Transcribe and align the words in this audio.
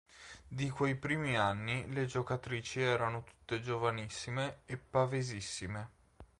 Di 0.47 0.67
quei 0.71 0.95
primi 0.95 1.37
anni 1.37 1.85
le 1.93 2.07
giocatrici 2.07 2.81
erano 2.81 3.21
tutte 3.21 3.61
giovanissime 3.61 4.61
e 4.65 4.75
pavesissime. 4.77 5.89